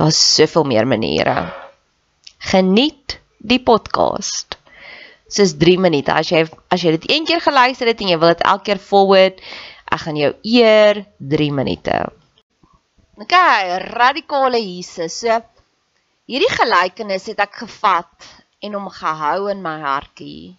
Daar's 0.00 0.18
soveel 0.34 0.64
meer 0.64 0.86
maniere. 0.88 1.52
Geniet 2.38 3.18
die 3.36 3.58
podcast. 3.60 4.56
Dis 5.28 5.52
3 5.60 5.74
minute. 5.76 6.14
As 6.14 6.30
jy 6.32 6.46
as 6.72 6.80
jy 6.80 6.94
dit 6.94 7.04
een 7.10 7.26
keer 7.28 7.42
geluister 7.44 7.90
het 7.90 8.00
en 8.00 8.08
jy 8.08 8.16
wil 8.22 8.32
dit 8.32 8.46
elke 8.48 8.64
keer 8.70 8.80
forward, 8.80 9.42
ek 9.92 10.00
gaan 10.06 10.16
jou 10.16 10.30
eer 10.54 11.02
3 11.34 11.50
minute. 11.52 11.98
OK, 13.20 13.36
radikale 13.92 14.62
Jesus. 14.64 15.20
So 15.20 15.36
hierdie 16.24 16.52
gelykenis 16.56 17.28
het 17.34 17.44
ek 17.44 17.60
gevat 17.66 18.32
en 18.64 18.80
hom 18.80 18.88
gehou 18.96 19.50
in 19.52 19.60
my 19.60 19.76
hartjie 19.84 20.56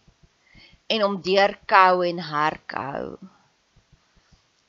en 0.85 1.01
hom 1.07 1.17
deurkou 1.25 2.05
en 2.05 2.21
herkou 2.29 3.17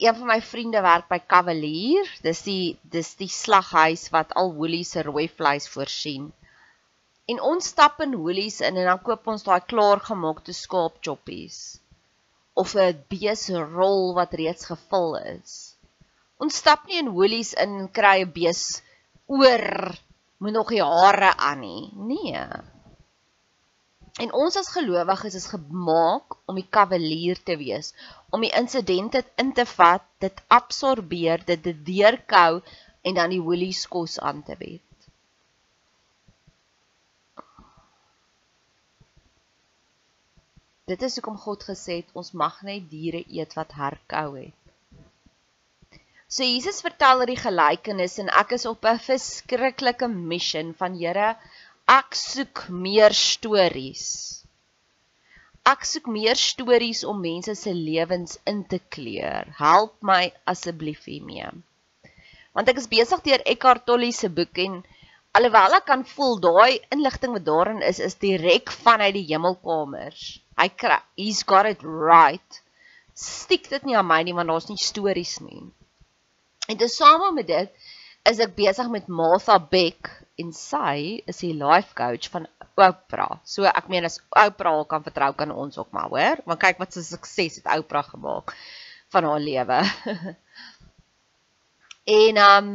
een 0.03 0.17
van 0.19 0.27
my 0.27 0.41
vriende 0.43 0.81
werk 0.83 1.09
by 1.09 1.21
Cavalier. 1.31 2.09
Dis 2.27 2.43
die 2.47 2.79
dis 2.83 3.15
die 3.21 3.31
slaghuis 3.31 4.09
wat 4.15 4.35
al 4.39 4.55
Woolies 4.57 4.95
se 4.97 5.03
rooi 5.07 5.29
vleis 5.31 5.69
voorsien. 5.71 6.33
En 7.31 7.39
ons 7.53 7.69
stap 7.75 8.01
in 8.03 8.17
Woolies 8.19 8.61
in 8.61 8.77
en 8.77 8.89
dan 8.91 9.03
koop 9.07 9.31
ons 9.31 9.47
daai 9.47 9.61
klaargemaakte 9.73 10.55
skaapchoppies 10.59 11.59
of 12.59 12.75
'n 12.75 12.99
beesrol 13.09 14.15
wat 14.19 14.35
reeds 14.35 14.67
gevul 14.73 15.17
is. 15.37 15.77
Ons 16.43 16.59
stap 16.59 16.87
nie 16.87 16.99
in 16.99 17.15
Woolies 17.15 17.53
in 17.55 17.79
en 17.79 17.91
kry 18.01 18.19
'n 18.25 18.33
bees 18.35 18.83
oor 19.27 19.95
moet 20.43 20.53
nog 20.59 20.69
die 20.75 20.83
hare 20.83 21.37
aan 21.37 21.61
nie. 21.61 21.91
Nee. 21.95 22.72
En 24.21 24.33
ons 24.37 24.57
as 24.61 24.69
gelowiges 24.69 25.35
is 25.35 25.49
gemaak 25.49 26.37
om 26.51 26.59
die 26.61 26.69
kavalier 26.69 27.39
te 27.41 27.57
wees, 27.57 27.95
om 28.31 28.45
die 28.45 28.53
insidente 28.59 29.25
in 29.41 29.53
te 29.57 29.65
vat, 29.65 30.05
dit 30.21 30.43
absorbeer, 30.53 31.45
dit 31.49 31.63
te 31.63 31.73
deurkou 31.73 32.61
en 33.03 33.17
dan 33.17 33.33
die 33.33 33.41
holy 33.41 33.73
kos 33.89 34.19
aan 34.21 34.43
te 34.45 34.57
bied. 34.59 34.83
Dit 40.93 41.03
is 41.07 41.17
hoekom 41.17 41.39
God 41.41 41.65
gesê 41.65 42.03
het 42.03 42.11
ons 42.19 42.35
mag 42.37 42.59
net 42.69 42.91
diere 42.91 43.23
eet 43.31 43.55
wat 43.57 43.73
herkou 43.79 44.35
het. 44.37 44.59
So 46.33 46.45
Jesus 46.45 46.81
vertel 46.85 47.23
hierdie 47.23 47.41
gelykenis 47.41 48.19
en 48.21 48.29
ek 48.43 48.55
is 48.57 48.67
op 48.69 48.85
'n 48.89 49.01
verskriklike 49.07 50.09
mission 50.09 50.75
van 50.75 50.95
Here 51.01 51.37
Ek 51.91 52.15
soek 52.15 52.69
meer 52.71 53.11
stories. 53.13 54.05
Ek 55.67 55.83
soek 55.85 56.07
meer 56.07 56.39
stories 56.39 57.03
om 57.05 57.19
mense 57.21 57.55
se 57.59 57.73
lewens 57.75 58.39
in 58.47 58.63
te 58.71 58.79
kleur. 58.95 59.51
Help 59.59 59.97
my 60.01 60.31
asseblief 60.47 61.05
hiermee. 61.11 61.51
Want 62.55 62.71
ek 62.71 62.79
is 62.79 62.89
besig 62.91 63.23
deur 63.27 63.43
Eckhart 63.55 63.87
Tolle 63.87 64.13
se 64.15 64.31
boek 64.31 64.63
en 64.63 64.79
alhoewel 65.35 65.77
ek 65.81 65.87
kan 65.91 66.07
voel 66.15 66.39
daai 66.47 66.79
inligting 66.95 67.35
wat 67.35 67.47
daarin 67.51 67.83
is 67.83 67.99
is 67.99 68.19
direk 68.23 68.71
vanuit 68.87 69.17
die 69.19 69.27
hemelkamers. 69.33 70.39
Hy 70.59 70.71
he's 71.19 71.43
got 71.43 71.67
it 71.67 71.83
right. 71.83 72.63
Stiek 73.15 73.69
dit 73.69 73.85
nie 73.85 73.99
aan 73.99 74.07
my 74.07 74.23
nie 74.23 74.39
want 74.39 74.49
daar's 74.49 74.71
nie 74.71 74.79
stories 74.79 75.41
nie. 75.43 75.67
En 76.69 76.79
te 76.79 76.89
same 76.89 77.33
met 77.35 77.47
dit 77.47 77.87
is 78.31 78.39
ek 78.39 78.55
besig 78.55 78.89
met 78.89 79.09
Martha 79.09 79.59
Beck 79.59 80.22
en 80.43 80.53
sy 80.57 81.23
is 81.31 81.43
die 81.45 81.55
life 81.57 81.95
coach 81.99 82.29
van 82.35 82.49
Oprah. 82.77 83.39
So 83.45 83.67
ek 83.69 83.91
meen 83.93 84.09
as 84.09 84.21
Oprah 84.45 84.83
kan 84.89 85.05
vertrou 85.05 85.33
kan 85.39 85.53
ons 85.55 85.79
ook 85.79 85.93
maar, 85.97 86.09
hoor? 86.13 86.43
Want 86.47 86.63
kyk 86.63 86.81
wat 86.83 86.97
'n 86.97 87.05
sukses 87.07 87.61
het 87.61 87.69
Oprah 87.77 88.05
gemaak 88.15 88.55
van 89.13 89.25
haar 89.29 89.41
lewe. 89.41 89.81
en 92.25 92.43
um 92.47 92.69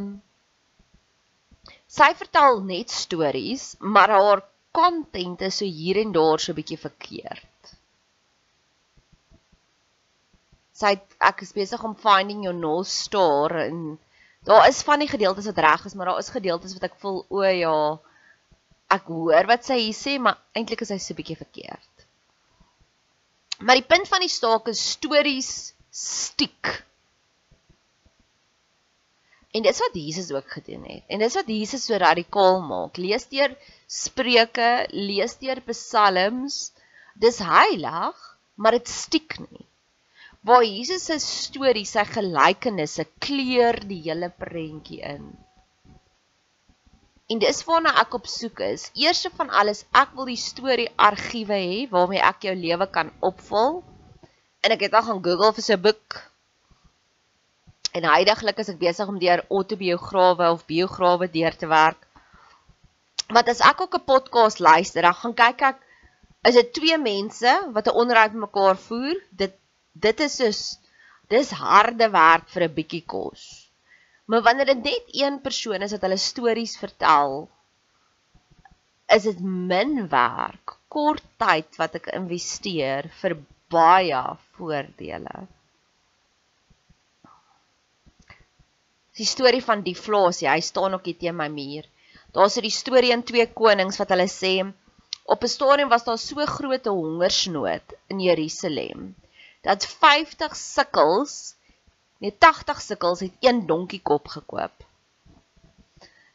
sy 1.88 2.10
vertel 2.14 2.62
net 2.62 2.90
stories, 2.90 3.74
maar 3.80 4.10
haar 4.14 4.42
content 4.72 5.40
is 5.42 5.60
so 5.60 5.64
hier 5.64 5.98
en 6.02 6.12
daar 6.12 6.38
so 6.38 6.52
'n 6.52 6.58
bietjie 6.60 6.78
verkeerd. 6.78 7.74
Sy 10.72 10.94
ek 11.18 11.42
is 11.42 11.52
besig 11.52 11.82
om 11.84 11.96
finding 11.98 12.44
your 12.44 12.54
north 12.56 12.86
star 12.86 13.56
en 13.66 13.98
Daar 14.46 14.68
is 14.68 14.82
van 14.82 14.98
die 15.02 15.08
gedeeltes 15.08 15.44
wat 15.44 15.58
reg 15.58 15.84
is, 15.84 15.94
maar 15.94 16.06
daar 16.06 16.18
is 16.18 16.30
gedeeltes 16.32 16.72
wat 16.72 16.88
ek 16.90 16.98
voel 17.02 17.24
o 17.28 17.42
ja, 17.42 17.78
ek 18.94 19.10
hoor 19.12 19.48
wat 19.50 19.66
sy 19.66 19.78
hier 19.82 19.96
sê, 19.96 20.18
maar 20.22 20.38
eintlik 20.56 20.84
is 20.84 20.92
hy 20.94 20.98
so 21.02 21.12
'n 21.12 21.18
bietjie 21.20 21.36
verkeerd. 21.36 22.04
Maar 23.58 23.80
die 23.80 23.88
punt 23.90 24.08
van 24.08 24.22
die 24.22 24.32
staak 24.32 24.68
is 24.68 24.90
stories 24.94 25.74
stiek. 25.90 26.84
En 29.50 29.62
dis 29.62 29.80
wat 29.80 29.96
Jesus 29.96 30.30
ook 30.30 30.50
gedoen 30.50 30.84
het. 30.84 31.04
En 31.08 31.18
dis 31.18 31.34
wat 31.34 31.48
Jesus 31.48 31.84
so 31.84 31.96
radikaal 31.96 32.60
maak. 32.62 32.96
Lees 32.96 33.26
deur 33.28 33.56
Spreuke, 33.86 34.86
lees 34.92 35.38
deur 35.38 35.60
Psalms. 35.60 36.72
Dis 37.14 37.38
heilig, 37.38 38.38
maar 38.54 38.76
dit 38.76 38.88
stiek 38.88 39.38
nie 39.50 39.67
waar 40.48 40.64
Jesus 40.64 41.04
se 41.08 41.18
storie, 41.20 41.84
sy 41.84 42.04
gelykenisse 42.08 43.04
kleur 43.24 43.76
die 43.90 44.00
hele 44.06 44.30
prentjie 44.32 45.02
in. 45.04 45.28
En 47.28 47.40
dis 47.42 47.60
waarna 47.68 47.92
ek 48.00 48.14
op 48.16 48.28
soek 48.32 48.62
is. 48.64 48.86
Eerste 48.96 49.28
van 49.36 49.50
alles, 49.60 49.82
ek 49.92 50.14
wil 50.16 50.30
die 50.30 50.40
storie 50.40 50.88
argiewe 50.96 51.58
hê 51.60 51.82
waarmee 51.92 52.22
ek 52.24 52.46
jou 52.48 52.54
lewe 52.56 52.88
kan 52.94 53.12
opvul. 53.20 53.82
En 54.64 54.72
ek 54.72 54.86
het 54.86 54.96
al 54.96 55.04
gaan 55.10 55.20
Google 55.26 55.52
vir 55.58 55.66
so 55.66 55.76
'n 55.76 55.84
boek. 55.84 56.16
En 57.92 58.08
heidaglik 58.08 58.64
is 58.64 58.72
ek 58.72 58.80
besig 58.80 59.08
om 59.08 59.20
deur 59.20 59.44
autobiograwe 59.50 60.50
of 60.56 60.64
biograwe 60.66 61.28
deur 61.36 61.56
te 61.56 61.68
werk. 61.68 62.00
Want 63.28 63.48
as 63.52 63.60
ek 63.60 63.80
ook 63.84 64.00
'n 64.00 64.08
podcast 64.08 64.58
luister, 64.58 65.02
dan 65.02 65.14
gaan 65.14 65.34
kyk 65.34 65.62
ek 65.62 65.78
is 66.48 66.54
dit 66.54 66.72
twee 66.72 66.98
mense 66.98 67.52
wat 67.76 67.86
'n 67.88 67.98
onderhoud 68.02 68.32
met 68.32 68.46
mekaar 68.48 68.76
voer. 68.76 69.16
Dit 69.30 69.52
dit 70.06 70.20
is 70.26 70.36
soos 70.40 70.62
dis 71.32 71.50
harde 71.60 72.08
werk 72.14 72.48
vir 72.54 72.64
'n 72.66 72.74
bietjie 72.78 73.04
kos. 73.14 73.44
Maar 74.28 74.42
wanneer 74.46 74.68
dit 74.70 74.82
net 74.84 75.06
een 75.22 75.40
persoon 75.40 75.82
is 75.82 75.92
wat 75.96 76.04
hulle 76.06 76.20
stories 76.20 76.76
vertel, 76.76 77.48
is 79.16 79.22
dit 79.22 79.38
min 79.40 80.08
werk, 80.08 80.76
kort 80.88 81.24
tyd 81.40 81.78
wat 81.80 81.94
ek 82.00 82.10
investeer 82.20 83.08
vir 83.20 83.36
baie 83.72 84.22
voordele. 84.56 85.46
Die 89.18 89.26
storie 89.26 89.64
van 89.64 89.80
die 89.82 89.96
flaasie, 89.98 90.48
hy 90.48 90.60
staan 90.62 90.94
ook 90.94 91.08
hier 91.08 91.18
teen 91.18 91.36
my 91.36 91.48
muur. 91.48 91.88
Daar's 92.32 92.58
'n 92.58 92.70
storie 92.70 93.12
in 93.12 93.22
2 93.22 93.46
Konings 93.60 93.98
wat 93.98 94.10
hulle 94.14 94.28
sê 94.28 94.54
op 95.24 95.42
'n 95.42 95.54
stadium 95.56 95.88
was 95.88 96.04
daar 96.04 96.18
so 96.18 96.46
groot 96.46 96.84
hongersnood 96.86 97.96
in 98.08 98.20
Jerusalem 98.20 99.14
dat 99.68 99.84
50 100.00 100.56
sikkels, 100.56 101.54
nee 102.24 102.32
80 102.32 102.80
sikkels 102.80 103.20
het 103.20 103.44
een 103.44 103.66
donkiekop 103.68 104.28
gekoop. 104.38 104.86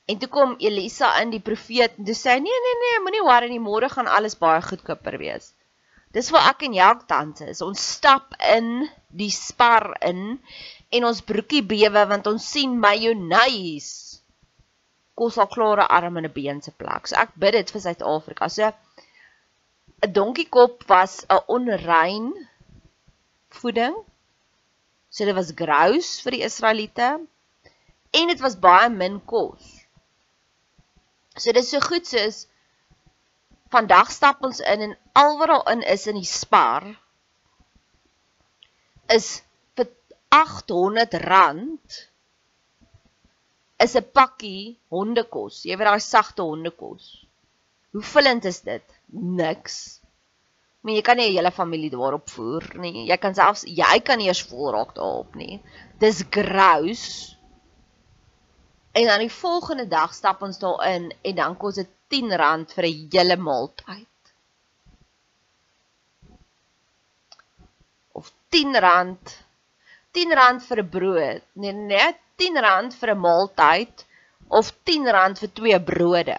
En 0.05 0.19
toe 0.19 0.29
kom 0.29 0.55
Elisa 0.59 1.09
in 1.21 1.31
die 1.33 1.41
profeet 1.41 1.97
en 1.97 2.05
toe 2.05 2.15
sê 2.19 2.37
nee 2.43 2.61
nee 2.67 2.77
nee, 2.83 3.01
moenie 3.01 3.25
worry 3.25 3.49
nie, 3.49 3.63
môre 3.63 3.89
gaan 3.89 4.09
alles 4.11 4.37
baie 4.37 4.61
goedkoper 4.61 5.17
wees. 5.17 5.53
Dis 6.13 6.29
waar 6.29 6.51
ek 6.51 6.67
en 6.67 6.75
Jacques 6.77 7.09
tans 7.09 7.41
is. 7.41 7.63
Ons 7.65 7.81
stap 7.95 8.35
in 8.53 8.85
die 9.09 9.31
spar 9.33 9.95
in 10.05 10.37
en 10.93 11.09
ons 11.09 11.23
broekie 11.25 11.63
bewe 11.65 12.03
want 12.11 12.29
ons 12.29 12.49
sien 12.53 12.75
mayonnaise 12.77 14.19
kos 15.17 15.39
al 15.41 15.49
klare 15.49 15.87
arm 15.97 16.19
en 16.21 16.29
'n 16.29 16.35
been 16.35 16.61
se 16.61 16.71
plek. 16.71 17.07
So 17.07 17.17
ek 17.17 17.33
bid 17.33 17.57
dit 17.57 17.71
vir 17.73 17.81
Suid-Afrika. 17.81 18.49
So 18.49 18.69
'n 18.69 20.13
donkiekop 20.13 20.85
was 20.87 21.25
'n 21.29 21.41
onrein 21.47 22.33
voeding. 23.61 23.95
So 25.09 25.25
dit 25.25 25.35
was 25.37 25.53
grous 25.55 26.15
vir 26.25 26.37
die 26.37 26.45
Israeliete 26.47 27.09
en 28.13 28.31
dit 28.31 28.41
was 28.41 28.57
baie 28.59 28.89
min 28.89 29.19
kos. 29.29 29.65
So 31.37 31.51
dit 31.51 31.61
is 31.63 31.71
so 31.73 31.81
goed 31.83 32.09
soos 32.09 32.43
vandag 33.73 34.11
stap 34.13 34.43
ons 34.45 34.61
in 34.61 34.87
en 34.89 34.97
al 35.17 35.37
wat 35.39 35.49
daarin 35.53 35.81
is 35.95 36.05
in 36.09 36.19
die 36.19 36.29
spar 36.29 36.85
is 39.13 39.41
vir 39.77 39.89
800 40.29 41.17
rand 41.25 41.99
is 43.85 43.95
'n 43.95 44.05
pakkie 44.17 44.77
hondekos. 44.89 45.63
Jy 45.65 45.77
weet 45.77 45.89
daai 45.89 45.99
sagte 45.99 46.41
hondekos. 46.41 47.25
Hoe 47.91 48.05
vullend 48.13 48.45
is 48.45 48.61
dit? 48.61 48.85
Niks. 49.41 50.02
Maar 50.83 50.93
jy 50.93 51.01
kan 51.01 51.17
nie 51.17 51.29
'n 51.29 51.35
hele 51.35 51.51
familie 51.51 51.89
daarop 51.89 52.29
voer 52.29 52.63
nie. 52.75 53.07
Jy 53.07 53.17
kan 53.17 53.33
selfs 53.35 53.63
jy 53.63 53.99
kan 54.03 54.17
nie 54.17 54.27
eens 54.27 54.43
vol 54.43 54.71
raak 54.71 54.95
daarop 54.95 55.35
nie. 55.35 55.61
Dis 55.99 56.23
grous. 56.29 57.37
En 58.91 59.05
dan 59.05 59.19
die 59.19 59.31
volgende 59.31 59.87
dag 59.87 60.13
stap 60.13 60.41
ons 60.41 60.59
daarin 60.59 61.13
en 61.21 61.35
dan 61.35 61.57
kos 61.57 61.75
dit 61.75 61.87
R10 62.13 62.67
vir 62.75 62.85
'n 62.85 63.09
hele 63.11 63.37
maaltyd. 63.37 64.33
Of 68.11 68.33
R10 68.51 68.75
R10 68.75 70.59
vir 70.67 70.79
'n 70.79 70.89
brood. 70.89 71.41
Nee, 71.53 71.71
net 71.71 72.19
R10 72.37 72.91
vir 72.99 73.09
'n 73.13 73.19
maaltyd 73.19 74.05
of 74.47 74.71
R10 74.71 75.37
vir 75.39 75.53
twee 75.53 75.79
brode. 75.79 76.37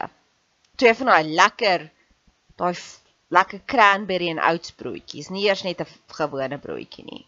Twee 0.76 0.94
van 0.94 1.06
daai 1.06 1.24
lekker 1.24 1.90
daai 2.56 2.74
lekker 3.28 3.62
cranberry 3.66 4.28
en 4.30 4.42
oats 4.42 4.72
broodjies, 4.72 5.30
nie 5.30 5.46
eers 5.48 5.64
net 5.64 5.80
'n 5.80 5.88
gewone 6.18 6.58
broodjie 6.58 7.04
nie. 7.04 7.24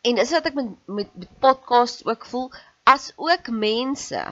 En 0.00 0.16
dis 0.16 0.30
wat 0.32 0.46
ek 0.48 0.54
met 0.54 0.70
met, 0.86 1.10
met 1.14 1.32
podcast 1.44 2.06
ook 2.08 2.24
voel, 2.24 2.48
as 2.82 3.12
ook 3.16 3.50
mense. 3.52 4.22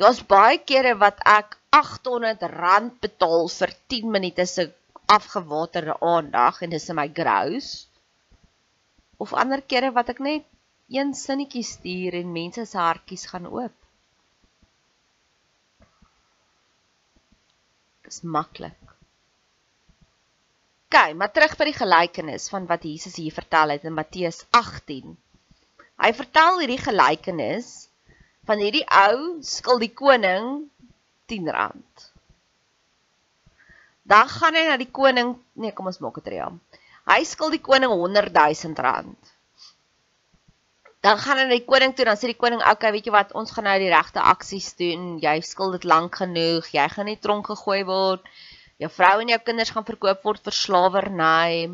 Daar's 0.00 0.22
baie 0.26 0.58
kere 0.58 0.94
wat 0.96 1.20
ek 1.28 1.58
R800 1.76 2.96
betaal 3.04 3.48
vir 3.48 3.74
10 3.92 4.10
minute 4.10 4.46
se 4.46 4.72
afgewaterde 5.06 5.98
aandag 6.00 6.62
en 6.62 6.72
dis 6.72 6.88
in 6.88 6.96
my 6.96 7.08
grous. 7.12 7.68
Of 9.16 9.36
ander 9.44 9.60
kere 9.60 9.92
wat 9.92 10.08
ek 10.14 10.24
net 10.24 10.48
een 10.88 11.12
sinnetjie 11.14 11.64
stuur 11.64 12.16
en 12.22 12.32
mense 12.32 12.64
se 12.66 12.78
hartjies 12.78 13.28
gaan 13.28 13.46
oop. 13.52 13.81
Is 18.12 18.20
maklik. 18.22 18.78
OK, 20.92 21.14
maar 21.16 21.32
terug 21.32 21.56
by 21.56 21.70
die 21.70 21.78
gelykenis 21.78 22.50
van 22.52 22.68
wat 22.68 22.84
Jesus 22.84 23.16
hier 23.16 23.32
vertel 23.32 23.72
het 23.72 23.86
in 23.88 23.96
Matteus 23.96 24.42
18. 24.52 25.14
Hy 26.02 26.10
vertel 26.18 26.60
hierdie 26.60 26.82
gelykenis 26.82 27.70
van 28.48 28.60
hierdie 28.60 28.84
ou 28.84 29.38
skuld 29.46 29.86
die 29.86 29.94
koning 29.96 30.66
10 31.32 31.48
rand. 31.56 32.08
Dan 34.04 34.28
gaan 34.28 34.58
hy 34.58 34.66
na 34.68 34.76
die 34.76 34.90
koning, 34.90 35.36
nee, 35.56 35.72
kom 35.72 35.88
ons 35.88 36.02
maak 36.04 36.18
dit 36.20 36.34
reël. 36.34 36.58
Hy 37.08 37.20
skuld 37.24 37.56
die 37.56 37.64
koning 37.64 37.94
100 37.94 38.34
000 38.36 38.84
rand 38.84 39.31
dan 41.02 41.18
gaan 41.18 41.40
hulle 41.40 41.58
die 41.58 41.66
koning 41.66 41.96
toe 41.98 42.04
dan 42.06 42.18
sê 42.18 42.28
die 42.30 42.38
koning 42.38 42.60
okay 42.70 42.92
weet 42.94 43.08
jy 43.08 43.12
wat 43.14 43.32
ons 43.38 43.50
gaan 43.54 43.66
nou 43.66 43.74
die 43.82 43.90
regte 43.90 44.22
aksies 44.22 44.70
doen. 44.78 45.16
Jy 45.22 45.40
skuld 45.42 45.80
dit 45.80 45.86
lank 45.90 46.20
genoeg. 46.20 46.68
Jy 46.70 46.84
gaan 46.94 47.08
nie 47.10 47.18
tronk 47.18 47.50
gegooi 47.50 47.82
word. 47.88 48.28
Jou 48.78 48.90
vrou 48.90 49.16
en 49.22 49.32
jou 49.32 49.38
kinders 49.42 49.72
gaan 49.74 49.86
verkoop 49.88 50.22
word 50.28 50.44
vir 50.46 50.54
slawerny. 50.54 51.72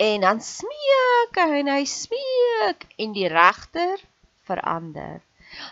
En 0.00 0.26
dan 0.26 0.42
smeek 0.44 1.40
hy 1.40 1.62
en 1.62 1.72
hy 1.72 1.86
smeek 1.88 2.84
en 3.00 3.16
die 3.16 3.32
regter 3.32 4.04
verander. 4.48 5.24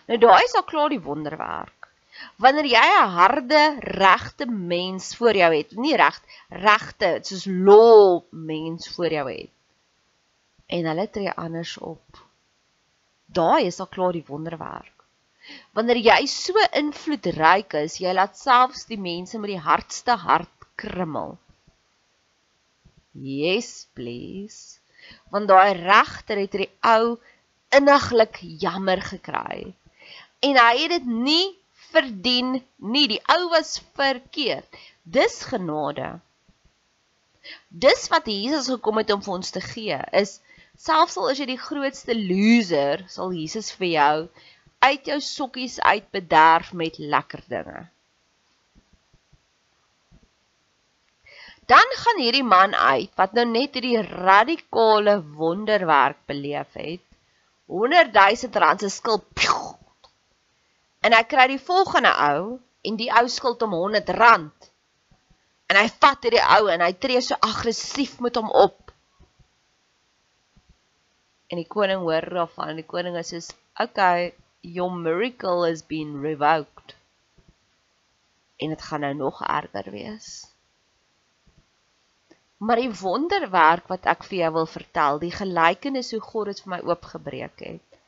Nou 0.09 0.19
daai 0.25 0.47
is 0.47 0.57
al 0.57 0.65
klaar 0.69 0.97
die 0.97 1.03
wonderwerk. 1.05 1.91
Wanneer 2.41 2.73
jy 2.73 2.87
'n 2.95 3.15
harde 3.19 3.63
regte 4.01 4.49
mens 4.49 5.13
voor 5.21 5.37
jou 5.37 5.53
het 5.55 5.77
nie 5.77 5.97
reg 5.97 6.17
regte 6.49 7.19
soos 7.23 7.47
law 7.47 8.25
mens 8.33 8.89
voor 8.97 9.13
jou 9.13 9.29
het 9.29 9.58
en 10.69 10.89
hulle 10.91 11.09
tree 11.11 11.33
anders 11.33 11.75
op. 11.81 12.23
Daai 13.39 13.69
is 13.69 13.81
al 13.81 13.91
klaar 13.93 14.17
die 14.17 14.27
wonderwerk. 14.29 14.95
Wanneer 15.77 16.01
jy 16.05 16.27
so 16.29 16.65
invloedryk 16.77 17.77
is, 17.81 17.99
jy 18.03 18.13
laat 18.13 18.37
selfs 18.37 18.85
die 18.91 19.01
mense 19.01 19.41
met 19.41 19.55
die 19.55 19.63
hardste 19.65 20.17
hart 20.25 20.67
krimmel. 20.81 21.37
Yes, 23.13 23.89
please. 23.97 24.79
Want 25.33 25.49
daai 25.49 25.73
regter 25.79 26.41
het 26.43 26.57
die 26.57 26.71
ou 26.85 27.17
inniglik 27.75 28.41
jammer 28.61 29.01
gekry. 29.03 29.73
En 30.45 30.61
hy 30.61 30.75
het 30.85 30.95
dit 30.99 31.09
nie 31.09 31.47
verdien 31.91 32.59
nie. 32.77 33.07
Die 33.11 33.23
ou 33.33 33.49
was 33.55 33.79
verkeerd. 33.99 34.69
Dis 35.03 35.41
genade. 35.49 36.19
Dis 37.69 38.09
wat 38.13 38.29
Jesus 38.29 38.69
gekom 38.69 39.01
het 39.01 39.11
om 39.15 39.25
vir 39.25 39.39
ons 39.39 39.51
te 39.55 39.63
gee, 39.65 39.97
is 40.13 40.39
Selfs 40.79 41.17
al 41.19 41.33
is 41.33 41.41
jy 41.43 41.49
die 41.51 41.61
grootste 41.61 42.15
loser, 42.15 43.03
sal 43.11 43.33
Jesus 43.35 43.73
vir 43.75 43.89
jou 43.97 44.17
uit 44.87 45.09
jou 45.11 45.19
sokkies 45.27 45.81
uit 45.83 46.05
bederf 46.15 46.71
met 46.73 46.99
lekker 46.99 47.43
dinge. 47.51 47.81
Dan 51.69 51.91
gaan 52.03 52.21
hierdie 52.23 52.47
man 52.47 52.75
uit 52.75 53.11
wat 53.21 53.35
nou 53.37 53.45
net 53.49 53.75
hierdie 53.77 54.01
radikale 54.07 55.19
wonderwerk 55.41 56.23
beleef 56.31 56.79
het. 56.79 57.03
100 57.67 58.15
000 58.15 58.63
rand 58.63 58.81
se 58.81 58.89
skuld. 58.89 59.27
En 61.05 61.13
hy 61.13 61.25
kry 61.29 61.45
die 61.51 61.61
volgende 61.61 62.15
ou 62.31 62.57
en 62.89 62.97
die 62.97 63.11
ou 63.13 63.27
skuld 63.29 63.61
hom 63.67 63.75
100 63.77 64.15
rand. 64.17 64.71
En 65.69 65.77
hy 65.77 65.89
vat 66.01 66.25
hierdie 66.25 66.47
ou 66.57 66.71
en 66.73 66.87
hy 66.87 66.93
tree 66.97 67.21
so 67.21 67.37
aggressief 67.45 68.17
met 68.25 68.41
hom 68.41 68.49
op. 68.49 68.88
En 71.49 71.57
die 71.61 71.69
koning 71.69 72.05
hoor 72.05 72.29
daarvan 72.41 72.75
en 72.75 72.81
die 72.83 72.91
koning 72.93 73.17
is 73.17 73.33
soos, 73.33 73.49
"Okay, 73.85 74.35
your 74.61 74.93
miracle 74.93 75.65
has 75.69 75.83
been 75.87 76.21
revoked." 76.21 76.97
En 78.59 78.69
dit 78.69 78.83
gaan 78.83 79.01
nou 79.01 79.15
nog 79.15 79.43
erger 79.43 79.91
wees. 79.91 80.29
Maar 82.57 82.77
die 82.77 82.95
wonderwerk 83.01 83.87
wat 83.87 84.05
ek 84.05 84.25
vir 84.25 84.39
jou 84.39 84.53
wil 84.53 84.67
vertel, 84.67 85.19
die 85.19 85.31
gelykenis 85.31 86.11
hoe 86.11 86.21
God 86.21 86.51
dit 86.51 86.61
vir 86.61 86.73
my 86.75 86.81
oopgebreek 86.91 87.59
het. 87.59 88.01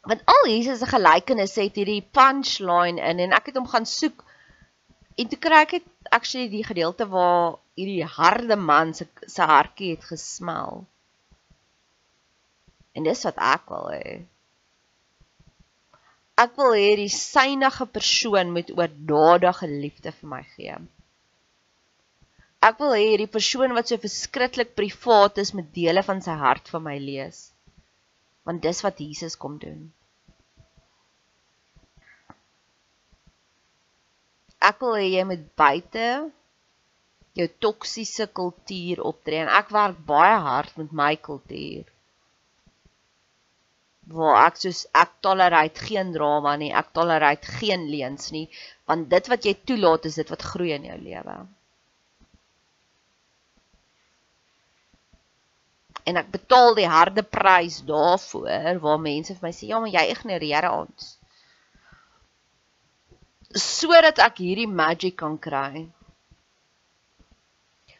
Want 0.00 0.22
al 0.24 0.48
Jesus 0.48 0.78
se 0.78 0.86
gelykenisse 0.86 1.60
het 1.60 1.76
hierdie 1.80 2.06
punchline 2.12 3.02
in 3.02 3.18
en 3.18 3.32
ek 3.32 3.50
het 3.50 3.56
hom 3.56 3.68
gaan 3.68 3.86
soek 3.88 4.24
en 5.14 5.28
toe 5.28 5.38
kry 5.38 5.60
ek 5.64 5.76
dit 5.78 5.86
actually 6.10 6.48
die 6.52 6.64
gedeelte 6.64 7.06
waar 7.10 7.56
hierdie 7.78 8.06
harde 8.16 8.56
man 8.56 8.94
se 8.94 9.06
se 9.26 9.42
hartjie 9.42 9.94
het 9.96 10.04
gesmel. 10.12 10.84
En 12.94 13.06
dis 13.06 13.24
wat 13.26 13.38
ek 13.54 13.70
wil 13.72 13.90
hê. 13.94 14.18
Ek 16.42 16.54
wil 16.58 16.74
hê 16.74 16.90
die 16.98 17.10
synige 17.14 17.86
persoon 17.96 18.52
moet 18.54 18.70
oordadige 18.74 19.70
liefde 19.70 20.12
vir 20.14 20.30
my 20.30 20.42
gee. 20.54 20.76
Ek 22.64 22.78
wil 22.80 22.94
hê 22.96 23.02
hierdie 23.10 23.30
persoon 23.30 23.74
wat 23.76 23.90
so 23.90 24.00
verskriklik 24.02 24.72
privaat 24.78 25.38
is 25.42 25.52
met 25.58 25.68
dele 25.76 26.02
van 26.06 26.22
sy 26.24 26.34
hart 26.40 26.70
vir 26.72 26.82
my 26.86 26.96
lees. 27.02 27.42
Want 28.48 28.64
dis 28.64 28.82
wat 28.86 29.02
Jesus 29.04 29.38
kom 29.40 29.58
doen. 29.62 29.84
Ek 34.64 34.80
wil 34.82 34.96
hê 34.98 35.06
jy 35.12 35.26
moet 35.28 35.44
buite 35.60 36.08
jou 37.38 37.48
toksiese 37.66 38.26
kultuur 38.40 39.02
optree 39.10 39.42
en 39.44 39.54
ek 39.60 39.70
werk 39.74 39.98
baie 40.08 40.38
hard 40.48 40.78
met 40.80 40.94
my 41.02 41.12
kultuur. 41.30 41.93
Waar 44.06 44.46
ek 44.46 44.60
soos 44.60 44.84
ek 44.92 45.16
tolereer 45.24 45.70
geen 45.88 46.12
drama 46.12 46.56
nie, 46.60 46.72
ek 46.72 46.92
tolereer 46.92 47.40
geen 47.60 47.88
leuns 47.88 48.30
nie, 48.36 48.48
want 48.86 49.08
dit 49.10 49.28
wat 49.32 49.44
jy 49.48 49.54
toelaat 49.64 50.10
is 50.10 50.20
dit 50.20 50.32
wat 50.34 50.48
groei 50.52 50.74
in 50.76 50.90
jou 50.90 50.98
lewe. 51.00 51.36
en 56.04 56.20
ek 56.20 56.30
betaal 56.36 56.76
die 56.76 56.88
harde 56.90 57.24
prys 57.24 57.80
daarvoor 57.88 58.80
waar 58.84 59.00
mense 59.00 59.34
vir 59.34 59.46
my 59.46 59.52
sê 59.56 59.68
ja 59.70 59.80
maar 59.80 59.92
jy 59.94 60.04
ignoreer 60.12 60.68
ons. 60.70 61.10
Sodat 63.64 64.20
ek 64.24 64.42
hierdie 64.44 64.70
magic 64.80 65.16
kan 65.22 65.38
kry. 65.48 65.86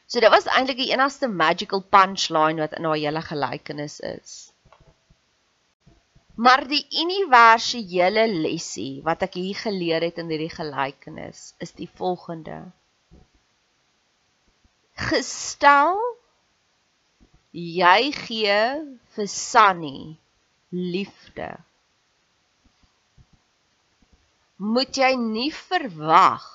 So 0.04 0.20
dit 0.20 0.30
was 0.30 0.48
eintlik 0.52 0.82
die 0.82 0.90
enigste 0.92 1.30
magical 1.30 1.82
punchline 1.96 2.60
wat 2.62 2.76
in 2.78 2.88
haar 2.88 3.00
hele 3.00 3.22
gelykenis 3.24 4.00
is 4.04 4.34
maar 6.34 6.64
die 6.68 6.82
universele 7.02 8.26
lesie 8.30 9.02
wat 9.06 9.22
ek 9.28 9.38
hier 9.38 9.60
geleer 9.66 10.02
het 10.08 10.18
in 10.18 10.32
hierdie 10.32 10.52
gelykenis 10.52 11.52
is 11.62 11.72
die 11.78 11.90
volgende 12.00 12.58
gestel 14.94 15.98
jy 17.54 18.10
gee 18.14 18.58
vir 19.14 19.28
Sunny 19.30 20.16
liefde. 20.74 21.48
Moet 24.58 24.98
jy 24.98 25.12
nie 25.18 25.50
verwag 25.54 26.46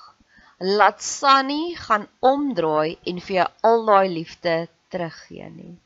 laat 0.60 1.00
Sunny 1.04 1.74
gaan 1.76 2.08
omdraai 2.20 2.98
en 3.08 3.20
vir 3.20 3.36
jou 3.36 3.48
al 3.70 3.86
daai 3.88 4.08
liefde 4.12 4.56
teruggee 4.92 5.48
nie. 5.52 5.76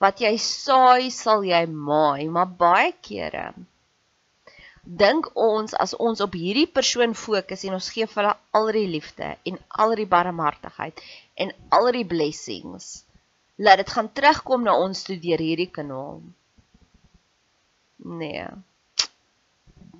Wat 0.00 0.20
jy 0.24 0.32
saai, 0.40 1.10
sal 1.12 1.44
jy 1.44 1.64
maai, 1.68 2.28
maar 2.32 2.48
baie 2.62 2.94
kere 3.04 3.50
dink 4.82 5.28
ons 5.36 5.74
as 5.76 5.92
ons 5.94 6.20
op 6.24 6.34
hierdie 6.34 6.66
persoon 6.66 7.12
fokus 7.14 7.64
en 7.68 7.76
ons 7.76 7.90
gee 7.94 8.06
vir 8.08 8.22
hulle 8.22 8.36
al 8.58 8.70
die 8.74 8.88
liefde 8.88 9.28
en 9.46 9.58
al 9.84 9.94
die 9.98 10.08
barmhartigheid 10.08 11.02
en 11.44 11.52
al 11.76 11.90
die 11.92 12.06
blessings 12.12 13.04
laat 13.60 13.82
dit 13.82 13.92
gaan 13.92 14.08
terugkom 14.16 14.64
na 14.64 14.74
ons 14.74 15.04
toe 15.04 15.18
deur 15.20 15.42
hierdie 15.44 15.68
kanaal. 15.68 16.22
Nee. 18.00 18.46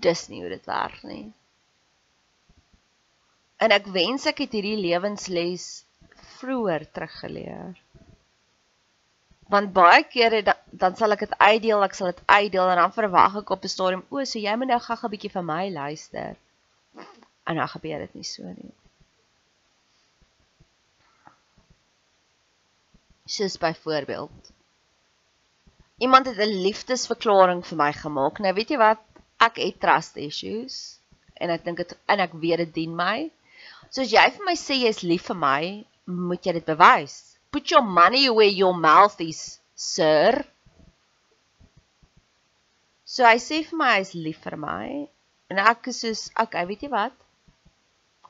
Dis 0.01 0.29
nie 0.33 0.41
hoe 0.41 0.49
dit 0.55 0.65
werk 0.71 1.03
nie. 1.05 1.27
En 3.61 3.77
ek 3.77 3.91
wens 3.93 4.25
ek 4.31 4.41
het 4.47 4.57
hierdie 4.57 4.79
lewensles 4.81 5.85
vroeër 6.39 6.87
teruggeleer. 6.89 7.77
Want 9.51 9.73
baie 9.75 10.05
kere 10.07 10.43
dan, 10.47 10.59
dan 10.83 10.97
sal 10.97 11.17
ek 11.17 11.25
dit 11.27 11.39
uitdeel, 11.39 11.83
ek 11.83 11.95
sal 11.99 12.13
dit 12.13 12.23
uitdeel 12.27 12.69
en 12.71 12.83
dan 12.85 12.93
verwag 12.95 13.41
ek 13.43 13.51
op 13.51 13.65
'n 13.65 13.75
stadium, 13.77 14.05
o, 14.11 14.25
so 14.25 14.39
jy 14.39 14.55
moet 14.57 14.71
nou 14.71 14.81
'n 14.81 15.11
bietjie 15.15 15.35
vir 15.37 15.43
my 15.43 15.65
luister. 15.71 16.37
En 17.47 17.57
dan 17.57 17.69
gebeur 17.69 17.99
dit 17.99 18.15
nie 18.15 18.29
so 18.35 18.43
nie. 18.45 18.75
soos 23.31 23.59
byvoorbeeld 23.59 24.53
iemand 25.97 26.27
het 26.27 26.37
'n 26.37 26.61
liefdesverklaring 26.63 27.67
vir 27.67 27.77
my 27.77 27.93
gemaak. 27.93 28.39
Nou 28.39 28.55
weet 28.55 28.69
jy 28.69 28.77
wat? 28.77 28.99
Ek 29.37 29.57
het 29.57 29.81
trust 29.81 30.17
issues 30.17 30.99
en 31.35 31.51
ek 31.51 31.65
dink 31.65 31.77
dit 31.77 31.97
en 32.07 32.19
ek 32.19 32.33
weet 32.33 32.57
dit 32.57 32.75
dien 32.75 32.95
my. 32.97 33.31
So 33.91 34.01
as 34.01 34.11
jy 34.11 34.31
vir 34.31 34.45
my 34.45 34.57
sê 34.57 34.75
jy's 34.81 35.03
lief 35.03 35.27
vir 35.27 35.37
my, 35.37 35.85
moet 36.05 36.45
jy 36.45 36.53
dit 36.53 36.65
bewys. 36.65 37.30
Put 37.51 37.71
your 37.71 37.83
money 37.83 38.29
where 38.31 38.53
your 38.63 38.75
mouth 38.75 39.21
is, 39.21 39.59
sir. 39.75 40.45
So 43.05 43.27
hy 43.27 43.39
sê 43.43 43.65
vir 43.67 43.79
my 43.79 43.95
hy's 43.97 44.13
lief 44.15 44.45
vir 44.47 44.57
my 44.61 44.85
en 45.51 45.59
ek 45.59 45.89
is 45.91 46.05
soos, 46.05 46.29
okay, 46.39 46.63
weet 46.69 46.85
jy 46.87 46.91
wat? 46.93 47.17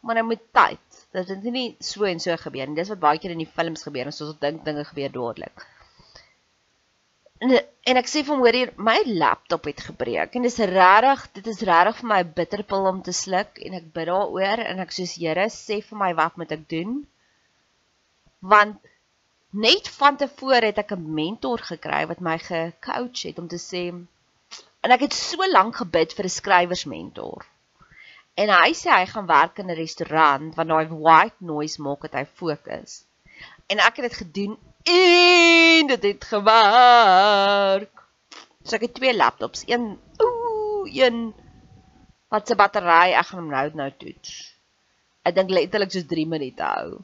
Maar 0.00 0.20
nou 0.20 0.30
moet 0.30 0.46
tyd 0.56 1.00
dit 1.12 1.50
nie 1.52 1.66
so 1.84 2.06
en 2.08 2.22
so 2.22 2.36
gebeur 2.40 2.70
nie. 2.70 2.78
Dis 2.78 2.92
wat 2.94 3.02
baie 3.02 3.20
keer 3.20 3.34
in 3.34 3.42
die 3.42 3.52
films 3.58 3.84
gebeur 3.84 4.08
soos 4.08 4.32
ons 4.32 4.40
dink 4.40 4.64
dinge 4.64 4.86
gebeur 4.88 5.12
dadelik. 5.16 5.66
En, 7.40 7.52
en 7.90 7.98
ek 8.00 8.08
sê 8.12 8.22
vir 8.22 8.34
hom 8.34 8.44
hoor 8.44 8.56
hier 8.56 8.72
my 8.76 8.98
laptop 9.08 9.68
het 9.68 9.80
gebreek 9.84 10.34
en 10.36 10.44
dis 10.44 10.58
regtig 10.70 11.22
dit 11.38 11.46
is 11.52 11.62
regtig 11.68 12.00
vir 12.00 12.08
my 12.10 12.18
'n 12.24 12.32
bitterpil 12.36 12.88
om 12.90 12.98
te 13.04 13.14
sluk 13.16 13.60
en 13.66 13.76
ek 13.78 13.86
bid 13.96 14.10
daaroor 14.10 14.64
en 14.64 14.82
ek 14.84 14.92
soos 14.96 15.14
Here 15.20 15.46
sê 15.54 15.80
vir 15.88 16.00
my 16.04 16.10
wat 16.20 16.36
moet 16.40 16.52
ek 16.56 16.66
doen? 16.72 16.98
Want 18.52 18.92
net 19.50 19.88
van 19.88 20.16
tevore 20.16 20.66
het 20.66 20.78
ek 20.78 20.92
'n 20.94 21.14
mentor 21.14 21.58
gekry 21.58 22.06
wat 22.06 22.20
my 22.20 22.38
gecoach 22.38 23.22
het 23.22 23.38
om 23.38 23.48
te 23.48 23.58
sê 23.58 23.84
en 24.80 24.90
ek 24.90 25.00
het 25.00 25.12
so 25.12 25.46
lank 25.50 25.76
gebid 25.76 26.12
vir 26.12 26.24
'n 26.24 26.36
skrywersmentor. 26.38 27.46
En 28.34 28.48
hy 28.48 28.70
sê 28.72 28.90
hy 28.90 29.06
gaan 29.06 29.26
werk 29.26 29.58
in 29.58 29.70
'n 29.70 29.80
restaurant 29.82 30.54
want 30.54 30.68
daai 30.68 30.88
white 30.88 31.36
noise 31.38 31.82
maak 31.82 32.00
dat 32.00 32.12
hy 32.12 32.24
fokus. 32.24 33.04
En 33.66 33.78
ek 33.78 33.96
het 33.96 34.06
dit 34.08 34.20
gedoen 34.22 34.58
en 34.84 35.86
dit 35.86 36.02
het 36.02 36.24
gewerk. 36.24 37.94
So 38.62 38.76
ek 38.76 38.82
het 38.86 38.94
twee 38.94 39.16
laptops, 39.16 39.62
een 39.66 39.98
ooh, 40.18 40.86
een 40.94 41.34
wat 42.28 42.46
se 42.46 42.54
battery, 42.54 43.12
ek 43.12 43.26
gaan 43.26 43.40
hom 43.40 43.50
nou 43.50 43.70
nou 43.74 43.90
toets. 43.98 44.54
Ek 45.22 45.34
dink 45.34 45.50
letterlik 45.50 45.90
soos 45.90 46.06
3 46.06 46.26
minute 46.26 46.62
hou. 46.62 47.02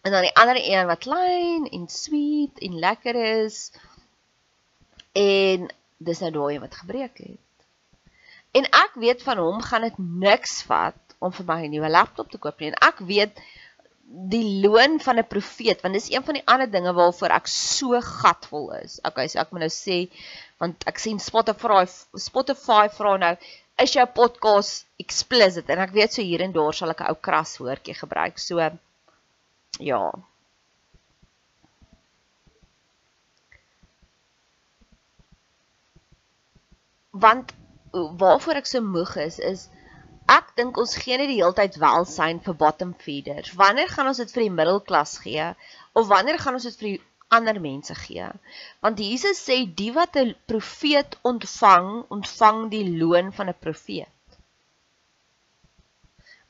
En 0.00 0.12
dan 0.12 0.22
die 0.24 0.36
ander 0.36 0.56
een 0.60 0.86
wat 0.86 1.04
klein 1.04 1.68
en 1.68 1.88
sweet 1.88 2.58
en 2.58 2.78
lekker 2.78 3.14
is. 3.44 3.72
En 5.12 5.68
dis 5.98 6.18
nou 6.24 6.32
daai 6.32 6.58
wat 6.58 6.74
gebreek 6.82 7.18
het. 7.18 7.66
En 8.56 8.64
ek 8.64 8.96
weet 8.98 9.22
van 9.22 9.38
hom 9.38 9.62
gaan 9.62 9.84
dit 9.86 9.98
niks 9.98 10.62
vat 10.66 11.16
om 11.18 11.32
vir 11.32 11.46
my 11.46 11.58
'n 11.64 11.70
nuwe 11.70 11.90
laptop 11.90 12.30
te 12.30 12.38
koop 12.38 12.60
nie. 12.60 12.70
En 12.72 12.80
ek 12.88 12.98
weet 12.98 13.42
die 14.10 14.66
loon 14.66 14.98
van 15.00 15.18
'n 15.18 15.26
profeet, 15.26 15.82
want 15.82 15.94
dis 15.94 16.10
een 16.10 16.24
van 16.24 16.34
die 16.34 16.46
ander 16.46 16.70
dinge 16.70 16.92
waarvoor 16.92 17.30
ek 17.36 17.46
so 17.46 18.00
gatvol 18.00 18.72
is. 18.82 18.98
Okay, 19.04 19.28
so 19.28 19.38
ek 19.38 19.50
moet 19.50 19.60
nou 19.60 19.74
sê 19.74 20.08
want 20.58 20.86
ek 20.86 20.98
sien 20.98 21.18
Spotify 21.18 21.84
Spotify 22.14 22.88
vra 22.88 23.16
nou 23.16 23.36
is 23.76 23.92
jou 23.92 24.06
podcast 24.06 24.86
explicit 24.96 25.68
en 25.68 25.78
ek 25.78 25.92
weet 25.92 26.12
so 26.12 26.22
hier 26.22 26.40
en 26.40 26.52
daar 26.52 26.74
sal 26.74 26.90
ek 26.90 27.00
'n 27.00 27.10
ou 27.12 27.18
kras 27.20 27.58
woordjie 27.58 27.94
gebruik. 27.94 28.38
So 28.38 28.58
ja. 29.80 30.04
Want 37.10 37.52
waarvoor 37.92 38.60
ek 38.60 38.68
so 38.70 38.80
moeg 38.84 39.16
is 39.18 39.38
is 39.42 39.68
Ek 40.30 40.52
dink 40.58 40.76
ons 40.78 40.92
gee 41.02 41.16
net 41.18 41.26
die 41.26 41.40
hele 41.40 41.54
tyd 41.58 41.76
welsyn 41.82 42.38
vir 42.44 42.54
bottom 42.58 42.90
feeders. 43.04 43.48
Wanneer 43.58 43.88
gaan 43.90 44.10
ons 44.10 44.20
dit 44.22 44.30
vir 44.34 44.44
die 44.44 44.52
middelklas 44.58 45.16
gee 45.24 45.46
of 45.98 46.06
wanneer 46.12 46.38
gaan 46.38 46.54
ons 46.58 46.66
dit 46.68 46.76
vir 46.82 46.88
die 46.90 47.00
ander 47.34 47.58
mense 47.64 47.96
gee? 48.04 48.28
Want 48.86 49.02
Jesus 49.02 49.42
sê 49.48 49.56
die 49.80 49.90
wat 49.96 50.20
'n 50.22 50.36
profeet 50.52 51.18
ontvang, 51.32 51.90
ontvang 52.18 52.62
die 52.76 52.84
loon 53.02 53.32
van 53.40 53.50
'n 53.50 53.58
profeet. 53.66 54.12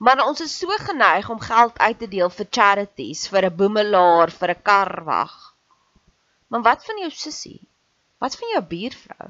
Maar 0.01 0.23
ons 0.25 0.41
is 0.41 0.53
so 0.59 0.77
geneig 0.81 1.29
om 1.29 1.41
geld 1.41 1.79
uit 1.79 1.99
te 1.99 2.07
deel 2.09 2.31
vir 2.33 2.47
charities, 2.57 3.27
vir 3.29 3.47
'n 3.49 3.57
boemelaar, 3.57 4.31
vir 4.31 4.51
'n 4.53 4.63
karwag. 4.69 5.35
Maar 6.49 6.63
wat 6.69 6.85
van 6.85 6.99
jou 7.03 7.11
sussie? 7.11 7.61
Wat 8.19 8.37
van 8.37 8.49
jou 8.55 8.63
buurvrou? 8.71 9.29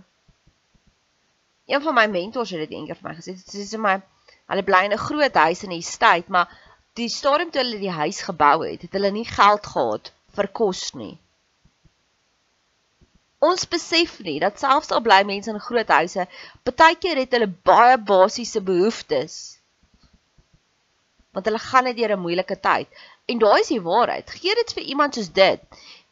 Een 1.66 1.82
van 1.82 1.94
my 1.94 2.06
mentors 2.06 2.50
het 2.50 2.62
dit 2.68 2.78
eendag 2.78 2.98
vir 2.98 3.10
my 3.10 3.16
gesê. 3.16 3.34
Sy 3.36 3.66
sê 3.66 3.78
my 3.78 3.96
hulle 4.46 4.62
bly 4.62 4.84
in 4.84 4.92
'n 4.92 5.06
groot 5.08 5.34
huis 5.34 5.64
in 5.64 5.74
die 5.74 5.82
stad, 5.82 6.28
maar 6.28 6.48
die 6.94 7.08
stadium 7.08 7.50
toe 7.50 7.62
hulle 7.62 7.78
die 7.78 7.98
huis 8.02 8.22
gebou 8.22 8.62
het, 8.62 8.82
het 8.82 8.92
hulle 8.92 9.10
nie 9.10 9.26
geld 9.26 9.66
gehad 9.66 10.12
vir 10.38 10.48
kos 10.48 10.94
nie. 10.94 11.18
Ons 13.40 13.66
besef 13.66 14.20
nie 14.20 14.38
dat 14.38 14.58
selfs 14.58 14.90
al 14.90 15.00
bly 15.00 15.22
mense 15.24 15.50
in 15.50 15.60
groot 15.60 15.88
huise, 15.88 16.26
baie 16.62 16.94
keer 16.94 17.16
het 17.16 17.32
hulle 17.32 17.46
baie 17.46 17.98
basiese 17.98 18.60
behoeftes 18.60 19.59
want 21.32 21.46
hulle 21.46 21.62
gaan 21.62 21.84
net 21.84 21.96
deur 21.96 22.16
'n 22.16 22.24
moeilike 22.26 22.60
tyd. 22.60 22.88
En 23.26 23.38
daai 23.38 23.60
is 23.60 23.72
die 23.72 23.82
waarheid. 23.82 24.30
Gee 24.30 24.54
dit 24.54 24.72
vir 24.72 24.82
iemand 24.82 25.14
soos 25.14 25.32
dit 25.32 25.60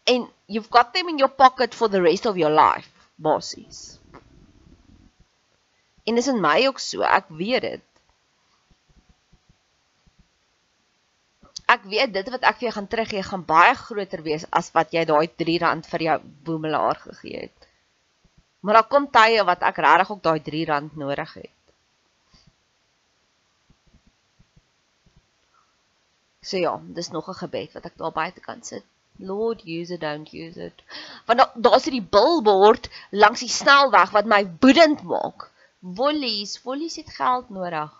en 0.08 0.28
you've 0.46 0.70
got 0.70 0.92
them 0.94 1.08
in 1.08 1.18
your 1.18 1.32
pocket 1.32 1.74
for 1.74 1.88
the 1.88 2.00
rest 2.00 2.26
of 2.26 2.36
your 2.36 2.54
life, 2.54 2.88
basies. 3.16 3.98
En 6.04 6.14
dis 6.14 6.30
in 6.32 6.40
my 6.40 6.66
ook 6.66 6.78
so, 6.80 7.04
ek 7.04 7.28
weet 7.28 7.62
dit. 7.66 7.84
Ek 11.68 11.84
weet 11.84 12.14
dit 12.14 12.30
wat 12.32 12.46
ek 12.48 12.56
vir 12.56 12.68
jou 12.68 12.74
gaan 12.78 12.88
teruggee 12.88 13.22
gaan 13.22 13.44
baie 13.44 13.74
groter 13.76 14.22
wees 14.24 14.46
as 14.60 14.72
wat 14.72 14.94
jy 14.96 15.04
daai 15.04 15.26
R3 15.28 15.84
vir 15.90 16.06
jou 16.06 16.16
boemelaar 16.48 17.02
gegee 17.02 17.42
het. 17.42 17.68
Maar 18.64 18.80
daar 18.80 18.88
kom 18.88 19.10
tye 19.12 19.44
wat 19.44 19.62
ek 19.62 19.82
regtig 19.84 20.14
ook 20.14 20.22
daai 20.24 20.40
R3 20.40 20.96
nodig 20.96 21.34
het. 21.42 21.57
So 26.48 26.56
ja, 26.56 26.80
dis 26.96 27.10
nog 27.10 27.28
'n 27.28 27.40
gebed 27.42 27.72
wat 27.76 27.84
ek 27.84 27.96
daar 28.00 28.12
buite 28.12 28.40
kan 28.40 28.62
sit. 28.62 28.84
Lord, 29.18 29.62
use 29.66 29.94
it, 29.94 30.00
don't 30.00 30.32
use 30.32 30.64
it. 30.64 30.82
Want 31.26 31.38
daar's 31.38 31.84
da 31.84 31.90
hierdie 31.90 32.08
billboard 32.16 32.88
langs 33.10 33.40
die 33.44 33.50
snelweg 33.52 34.14
wat 34.16 34.30
my 34.32 34.42
woedend 34.60 35.02
maak. 35.02 35.50
Wollies, 35.80 36.62
wollies 36.62 36.96
het 36.96 37.10
geld 37.10 37.50
nodig. 37.50 37.92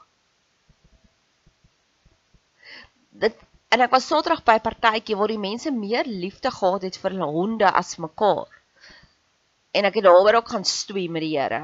Dit 3.10 3.36
en 3.68 3.84
ek 3.84 3.92
was 3.92 4.06
Saterdag 4.06 4.44
by 4.48 4.56
'n 4.56 4.66
partytjie 4.68 5.16
waar 5.16 5.34
die 5.34 5.44
mense 5.48 5.70
meer 5.70 6.06
liefde 6.06 6.50
gehad 6.50 6.82
het 6.88 6.96
vir 6.96 7.10
hulle 7.10 7.30
honde 7.36 7.72
as 7.82 7.96
mekaar. 7.96 8.48
En 9.76 9.84
ek 9.84 9.94
het 10.00 10.04
daaroor 10.04 10.40
ook 10.40 10.48
gaan 10.48 10.64
stoei 10.64 11.08
met 11.08 11.22
die 11.26 11.36
Here. 11.38 11.62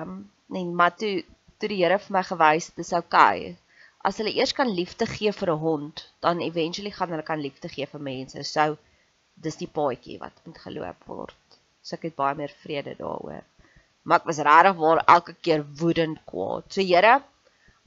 En 0.51 0.75
maar 0.75 0.97
toe 0.97 1.25
toe 1.59 1.69
die 1.69 1.83
Here 1.85 1.99
vir 1.99 2.13
my 2.19 2.23
gewys, 2.23 2.75
dis 2.75 2.93
oukei 2.93 3.57
as 4.09 4.19
hulle 4.21 4.33
eers 4.37 4.53
kan 4.53 4.71
liefde 4.79 5.07
gee 5.11 5.33
vir 5.33 5.51
'n 5.53 5.63
hond, 5.67 6.03
dan 6.25 6.41
eventually 6.47 6.93
gaan 6.97 7.13
hulle 7.15 7.27
kan 7.31 7.41
liefde 7.41 7.69
gee 7.75 7.87
vir 7.93 8.01
mense. 8.01 8.45
So 8.45 8.77
dis 9.47 9.57
die 9.57 9.71
paadjie 9.79 10.19
wat 10.25 10.41
moet 10.45 10.59
geloop 10.65 11.07
word. 11.13 11.59
So 11.83 11.97
ek 11.97 12.09
het 12.09 12.17
baie 12.17 12.35
meer 12.41 12.53
vrede 12.65 12.95
daaroor. 12.99 13.45
Maar 14.05 14.21
ek 14.21 14.29
was 14.31 14.43
regtig 14.49 14.77
waar 14.83 15.01
elke 15.17 15.35
keer 15.47 15.65
woedend 15.81 16.19
kwaad. 16.31 16.67
So 16.73 16.81
Here, 16.81 17.23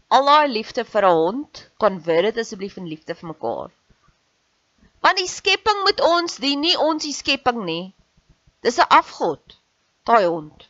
al 0.09 0.25
daai 0.31 0.47
liefde 0.47 0.83
vir 0.93 1.05
'n 1.05 1.17
hond, 1.21 1.69
konvert 1.77 2.29
dit 2.29 2.41
asseblief 2.43 2.77
in 2.77 2.89
liefde 2.93 3.15
vir 3.15 3.29
mekaar. 3.33 3.69
Want 5.01 5.17
die 5.17 5.33
skepping 5.37 5.83
moet 5.83 6.01
ons 6.01 6.37
dien, 6.37 6.59
nie 6.59 6.77
ons 6.89 7.03
die 7.03 7.13
skepping 7.13 7.63
nie. 7.65 7.93
Dis 8.61 8.79
'n 8.79 8.89
afgod, 9.01 9.57
daai 10.03 10.25
hond. 10.25 10.67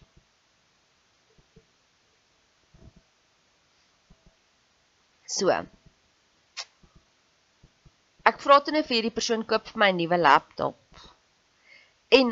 So. 5.27 5.51
Ek 8.27 8.39
vra 8.43 8.59
toe 8.63 8.73
net 8.75 8.87
vir 8.87 8.97
hierdie 8.97 9.15
persoon 9.15 9.43
koop 9.49 9.67
vir 9.71 9.81
my 9.83 9.89
'n 9.91 9.99
nuwe 10.01 10.17
laptop. 10.19 10.79
En 12.19 12.31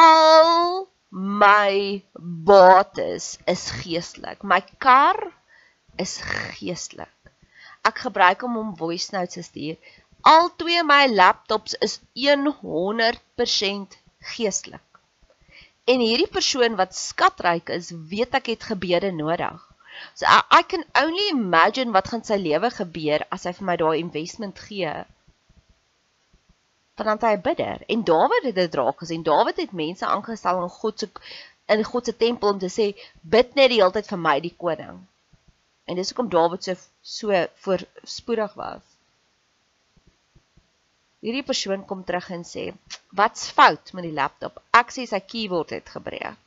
al 0.00 0.88
my 1.10 2.02
bates 2.50 3.26
is 3.54 3.64
geestelik. 3.82 4.42
My 4.42 4.60
kar 4.86 5.18
is 6.04 6.16
geestelik. 6.58 7.14
Ek 7.90 8.02
gebruik 8.06 8.42
hom 8.46 8.56
om 8.62 8.74
voice 8.76 9.14
notes 9.14 9.34
te 9.34 9.42
stuur. 9.46 9.76
Al 10.26 10.50
twee 10.62 10.82
my 10.82 11.06
laptops 11.10 11.74
is 11.86 12.00
100% 12.14 13.98
geestelik. 14.34 14.82
En 15.86 16.02
hierdie 16.02 16.30
persoon 16.38 16.74
wat 16.78 16.98
skatryk 16.98 17.70
is, 17.70 17.92
weet 18.10 18.34
ek 18.34 18.46
het 18.54 18.62
gebede 18.72 19.12
nodig. 19.14 19.60
So 20.14 20.26
I, 20.28 20.42
I 20.50 20.62
can 20.62 20.84
only 20.94 21.28
imagine 21.28 21.92
wat 21.96 22.08
gaan 22.12 22.24
sy 22.24 22.38
lewe 22.40 22.70
gebeur 22.78 23.26
as 23.36 23.44
hy 23.48 23.52
vir 23.58 23.68
my 23.70 23.76
daai 23.82 23.98
investment 24.00 24.62
gee. 24.68 24.94
Want 27.00 27.26
hy 27.28 27.34
bidder 27.48 27.84
en 27.92 28.06
Dawid 28.08 28.48
het 28.48 28.56
dit 28.56 28.78
raak 28.80 29.02
gesien. 29.04 29.24
Dawid 29.26 29.60
het 29.60 29.76
mense 29.76 30.06
aangestel 30.06 30.62
in 30.62 30.72
God 30.78 31.04
se 31.04 31.10
in 31.74 31.84
God 31.84 32.06
se 32.06 32.16
tempel 32.16 32.54
om 32.54 32.58
te 32.62 32.70
sê 32.72 32.92
bid 33.36 33.54
net 33.58 33.72
die 33.72 33.80
hele 33.82 33.92
tyd 33.92 34.08
vir 34.12 34.22
my 34.22 34.36
die 34.40 34.54
koning. 34.64 35.00
En 35.86 35.98
dis 35.98 36.12
hoekom 36.12 36.30
Dawid 36.32 36.64
so 36.64 36.76
so 37.02 37.42
voorspoedig 37.66 38.54
was. 38.58 38.84
Hierdie 41.26 41.46
persoon 41.46 41.84
kom 41.90 42.04
terug 42.06 42.30
en 42.30 42.44
sê, 42.44 42.64
"Wat's 43.18 43.50
fout 43.50 43.92
met 43.92 44.04
die 44.06 44.16
laptop?" 44.18 44.62
Ek 44.80 44.92
sê 44.94 45.06
sy 45.10 45.20
keyboard 45.20 45.70
het 45.70 45.88
gebreek. 45.98 46.45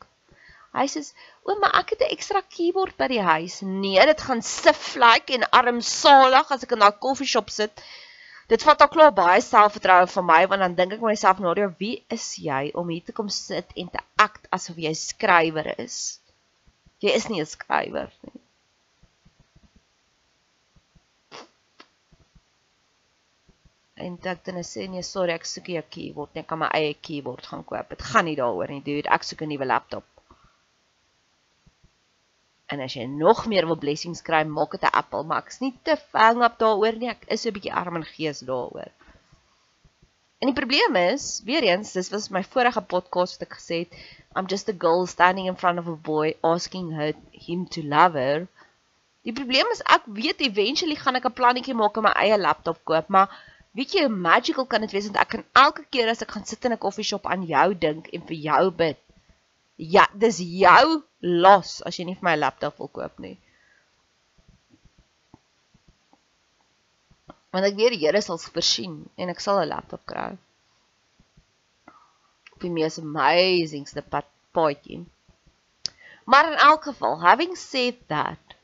Hy 0.77 0.85
sê, 0.85 1.01
"O, 1.43 1.55
maar 1.59 1.75
ek 1.79 1.89
het 1.93 2.01
'n 2.05 2.13
ekstra 2.15 2.41
keyboard 2.55 2.95
by 2.97 3.07
die 3.07 3.21
huis." 3.21 3.61
Nee, 3.61 4.05
dit 4.05 4.21
gaan 4.21 4.41
sif 4.41 4.95
like 4.95 5.33
en 5.33 5.49
armsalig 5.49 6.51
as 6.51 6.63
ek 6.63 6.71
in 6.71 6.83
daai 6.85 6.99
koffieshop 7.05 7.49
sit. 7.49 7.83
Dit 8.47 8.63
vat 8.63 8.81
al 8.81 8.87
klaar 8.87 9.13
baie 9.13 9.41
selfvertroue 9.41 10.07
van 10.07 10.25
my 10.25 10.41
want 10.47 10.61
dan 10.61 10.75
dink 10.75 10.93
ek 10.93 11.01
myself, 11.01 11.39
"Nadia, 11.39 11.73
wie 11.79 12.05
is 12.09 12.35
jy 12.35 12.71
om 12.73 12.89
hier 12.89 13.03
te 13.03 13.11
kom 13.11 13.29
sit 13.29 13.67
en 13.75 13.89
te 13.89 13.99
act 14.17 14.47
asof 14.51 14.75
jy 14.75 14.89
'n 14.89 14.95
skrywer 14.95 15.79
is?" 15.79 16.19
Jy 16.99 17.11
is 17.15 17.27
nie 17.29 17.41
'n 17.41 17.45
skrywer 17.45 18.11
nie. 18.27 18.41
En 23.95 24.17
ek 24.23 24.45
dan 24.45 24.63
sê 24.63 24.87
nee, 24.87 25.03
sorry, 25.03 25.33
ek 25.33 25.45
soek 25.45 25.69
'n 25.69 25.83
keyboard. 25.95 26.37
Ek 26.41 26.47
kan 26.47 26.59
my 26.59 26.69
eie 26.79 26.93
keyboard 26.93 27.45
gaan 27.45 27.63
koop. 27.63 27.89
Dit 27.89 28.01
gaan 28.11 28.25
nie 28.25 28.35
daaroor 28.35 28.71
nie, 28.71 28.81
dude. 28.81 29.09
Ek 29.09 29.23
soek 29.23 29.41
'n 29.43 29.49
nuwe 29.53 29.65
laptop. 29.65 30.18
En 32.69 32.81
as 32.85 32.93
jy 32.93 33.05
nog 33.09 33.45
meer 33.49 33.65
wil 33.65 33.79
blessings 33.83 34.21
kry, 34.21 34.43
maak 34.45 34.71
dit 34.77 34.83
'n 34.85 34.97
appel, 35.01 35.23
maar 35.23 35.43
ek's 35.43 35.61
nie 35.63 35.73
te 35.83 35.95
vang 36.13 36.43
op 36.47 36.59
daaroor 36.63 36.95
nie. 37.01 37.09
Ek 37.09 37.25
is 37.35 37.45
'n 37.45 37.55
bietjie 37.55 37.73
arm 37.73 37.95
in 37.95 38.05
gees 38.15 38.39
daaroor. 38.49 38.91
En 40.39 40.47
die 40.47 40.59
probleem 40.59 40.95
is, 40.95 41.41
weer 41.43 41.63
eens, 41.63 41.91
dis 41.91 42.09
was 42.09 42.29
my 42.29 42.43
vorige 42.43 42.81
podcast 42.93 43.35
wat 43.37 43.47
ek 43.47 43.57
gesê 43.57 43.79
het, 43.83 43.97
I'm 44.35 44.47
just 44.47 44.69
a 44.69 44.75
girl 44.83 45.07
standing 45.07 45.47
in 45.51 45.57
front 45.63 45.79
of 45.81 45.87
a 45.87 45.97
boy 46.11 46.35
asking 46.41 46.93
her, 46.99 47.11
him 47.47 47.65
to 47.75 47.81
love 47.81 48.15
her. 48.15 48.47
Die 49.27 49.33
probleem 49.33 49.67
is 49.73 49.83
ek 49.97 50.05
weet 50.19 50.45
eventually 50.47 50.95
gaan 50.95 51.19
ek 51.19 51.27
'n 51.27 51.37
plannetjie 51.41 51.75
maak 51.81 51.97
om 51.97 52.07
my 52.07 52.13
eie 52.23 52.37
laptop 52.37 52.79
koop, 52.85 53.09
maar 53.09 53.27
weet 53.75 53.91
jy 53.93 54.05
hoe 54.05 54.21
magical 54.29 54.65
kan 54.65 54.81
dit 54.85 54.95
wees 54.95 55.09
want 55.09 55.19
ek 55.25 55.29
kan 55.35 55.45
elke 55.65 55.83
keer 55.89 56.07
as 56.13 56.23
ek 56.23 56.31
gaan 56.37 56.45
sit 56.45 56.65
in 56.65 56.77
'n 56.77 56.83
koffieshop 56.85 57.25
aan 57.25 57.43
jou 57.43 57.67
dink 57.75 58.07
en 58.13 58.21
vir 58.31 58.39
jou 58.47 58.63
bid. 58.71 59.01
Ja, 59.79 60.09
dis 60.13 60.41
jou 60.43 61.03
los 61.23 61.77
as 61.87 61.95
jy 61.95 62.05
nie 62.05 62.17
vir 62.19 62.27
my 62.27 62.33
'n 62.35 62.43
laptop 62.43 62.79
wil 62.83 62.89
koop 62.91 63.19
nie. 63.23 63.37
Want 67.55 67.65
ek 67.65 67.77
weet 67.77 67.95
die 67.95 68.01
Here 68.01 68.21
sal 68.21 68.37
voorsien 68.37 68.97
en 69.15 69.31
ek 69.33 69.39
sal 69.39 69.61
'n 69.61 69.71
laptop 69.71 70.03
kry. 70.05 70.37
Op 72.53 72.59
die 72.59 72.73
mees 72.75 72.99
amazingste 72.99 74.03
paadjie. 74.03 75.05
Maar 76.25 76.51
in 76.51 76.59
elk 76.59 76.83
geval, 76.83 77.19
having 77.21 77.55
said 77.57 77.95
that, 78.07 78.55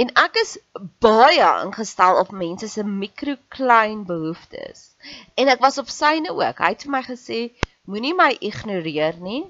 en 0.00 0.10
ek 0.18 0.38
is 0.40 0.56
baie 1.04 1.50
ingestel 1.66 2.18
op 2.22 2.32
mense 2.32 2.68
se 2.68 2.82
mikro 2.82 3.36
klein 3.48 4.02
behoeftes. 4.08 4.96
En 5.36 5.52
ek 5.52 5.60
was 5.60 5.78
op 5.78 5.92
syne 5.92 6.32
ook. 6.32 6.58
Hy 6.64 6.72
het 6.74 6.86
vir 6.88 6.94
my 6.96 7.02
gesê, 7.06 7.40
moenie 7.84 8.14
my 8.14 8.36
ignoreer 8.40 9.18
nie. 9.20 9.44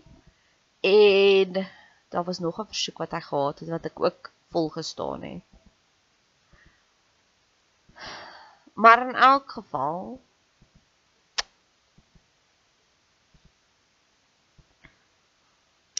En 0.80 1.52
daar 2.08 2.24
was 2.24 2.38
nog 2.38 2.60
'n 2.60 2.66
versoek 2.66 2.98
wat 2.98 3.10
hy 3.10 3.20
gehad 3.20 3.58
het 3.58 3.68
wat 3.68 3.84
ek 3.84 4.00
ook 4.00 4.32
volgestaan 4.50 5.22
het. 5.22 5.42
Maar 8.74 9.08
in 9.08 9.14
elk 9.14 9.50
geval 9.50 10.20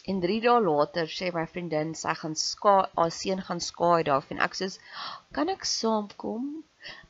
En 0.03 0.21
3 0.21 0.41
dae 0.43 0.61
later 0.61 1.07
sê 1.07 1.29
my 1.35 1.45
vriendin 1.47 1.95
sy 1.95 2.15
gaan 2.21 2.35
skaai, 2.35 2.89
haar 2.95 3.13
seun 3.15 3.43
gaan 3.49 3.61
skaai 3.61 4.03
daar 4.09 4.25
en 4.35 4.41
ek 4.47 4.55
sê, 4.59 4.67
"Kan 5.37 5.49
ek 5.49 5.65
saamkom?" 5.65 6.65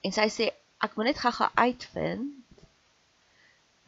En 0.04 0.12
sy 0.12 0.28
sê, 0.36 0.50
"Ek 0.84 0.96
moet 0.96 1.06
net 1.06 1.18
gou-gou 1.18 1.48
uitvind." 1.54 2.41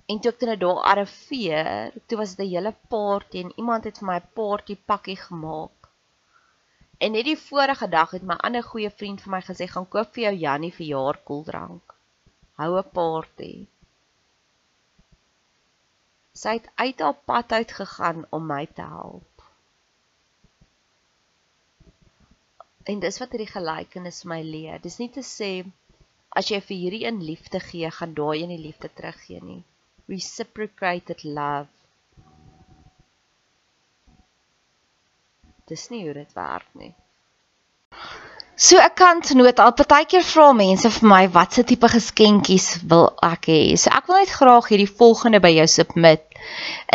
En 0.06 0.20
toe 0.20 0.32
ek 0.32 0.40
dan 0.40 0.58
daar 0.58 0.82
arriveer, 0.92 1.92
toe 2.06 2.18
was 2.18 2.34
dit 2.36 2.46
'n 2.46 2.50
hele 2.54 2.74
party 2.88 3.38
en 3.42 3.52
iemand 3.56 3.84
het 3.84 3.98
vir 3.98 4.08
my 4.08 4.16
'n 4.20 4.32
party 4.38 4.76
pakkie 4.76 5.16
gemaak. 5.16 5.88
En 6.98 7.12
net 7.12 7.24
die 7.24 7.38
vorige 7.38 7.88
dag 7.88 8.10
het 8.10 8.22
my 8.22 8.36
ander 8.48 8.62
goeie 8.62 8.90
vriend 8.90 9.20
vir 9.22 9.30
my 9.30 9.40
gesê, 9.40 9.66
"Gaan 9.68 9.88
koop 9.88 10.12
vir 10.14 10.22
jou 10.24 10.34
Jannie 10.34 10.72
verjaar 10.72 11.18
koeldrank." 11.28 11.94
Hou 12.60 12.78
'n 12.78 12.90
party. 12.92 13.66
Sy 16.32 16.52
het 16.58 16.70
uit 16.74 17.00
haar 17.00 17.18
pad 17.24 17.52
uit 17.52 17.72
gegaan 17.72 18.26
om 18.30 18.46
my 18.46 18.66
te 18.66 18.82
help. 18.82 19.42
En 22.84 23.00
dis 23.00 23.18
wat 23.18 23.30
hierdie 23.30 23.52
gelykenis 23.52 24.24
my 24.24 24.42
leer. 24.42 24.80
Dis 24.80 24.98
nie 24.98 25.10
te 25.10 25.22
sê 25.22 25.52
as 26.28 26.48
jy 26.48 26.60
vir 26.60 26.76
hierdie 26.76 27.06
een 27.06 27.22
liefde 27.22 27.60
gee, 27.60 27.90
gaan 27.90 28.14
daai 28.14 28.42
een 28.42 28.48
die 28.48 28.64
liefde 28.66 28.90
teruggee 28.92 29.40
nie. 29.42 29.62
Reciprocated 30.08 31.24
love. 31.24 31.68
Dis 35.64 35.88
nie 35.88 36.04
hoe 36.04 36.12
dit 36.12 36.32
werk 36.36 36.68
nie. 36.76 36.92
So 38.54 38.78
'n 38.78 38.92
kantnoot, 38.94 39.58
al 39.58 39.72
partykeer 39.74 40.22
vra 40.22 40.52
mense 40.52 40.90
vir 40.96 41.08
my 41.08 41.24
watse 41.36 41.64
tipe 41.66 41.88
geskenkies 41.90 42.68
wil 42.90 43.08
ek 43.28 43.48
hê. 43.50 43.62
So 43.76 43.90
ek 43.90 44.06
wil 44.06 44.20
net 44.20 44.30
graag 44.30 44.68
hierdie 44.70 44.96
volgende 45.00 45.40
by 45.40 45.50
jou 45.56 45.66
submit. 45.66 46.22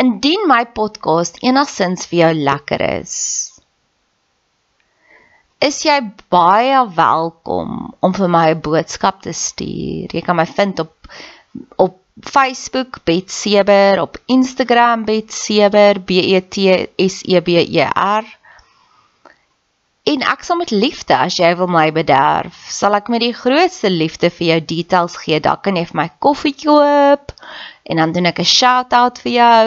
Indien 0.00 0.46
my 0.48 0.64
podcast 0.78 1.42
enigsins 1.42 2.06
vir 2.08 2.18
jou 2.22 2.32
lekker 2.48 2.80
is, 2.86 3.16
is 5.60 5.82
jy 5.84 5.98
baie 6.32 6.80
welkom 6.96 7.94
om 8.00 8.14
vir 8.16 8.28
my 8.28 8.46
'n 8.54 8.62
boodskap 8.64 9.20
te 9.22 9.32
stuur. 9.32 10.08
Jy 10.16 10.22
kan 10.22 10.36
my 10.36 10.46
vind 10.46 10.80
op 10.80 10.94
op 11.76 11.98
Facebook 12.22 13.04
Betseber, 13.04 14.00
op 14.00 14.18
Instagram 14.26 15.04
Betseber, 15.04 16.00
B 16.00 16.10
E 16.10 16.40
T 16.40 16.88
S 16.96 17.22
E 17.24 17.40
B 17.40 17.48
E 17.48 17.88
R 17.88 18.24
En 20.10 20.22
ek 20.24 20.42
sal 20.42 20.56
met 20.56 20.70
liefde 20.72 21.14
as 21.14 21.36
jy 21.36 21.50
wil 21.58 21.68
my 21.68 21.90
bederf, 21.92 22.56
sal 22.72 22.96
ek 22.96 23.10
met 23.12 23.20
die 23.20 23.34
grootste 23.36 23.90
liefde 23.92 24.30
vir 24.32 24.46
jou 24.46 24.60
details 24.72 25.16
gee. 25.20 25.40
Daar 25.44 25.60
kan 25.60 25.76
jy 25.76 25.84
vir 25.90 25.98
my 26.00 26.06
koffie 26.24 26.54
koop 26.56 27.34
en 27.84 28.00
dan 28.00 28.14
doen 28.16 28.30
ek 28.30 28.40
'n 28.40 28.48
shout-out 28.48 29.20
vir 29.20 29.32
jou. 29.32 29.66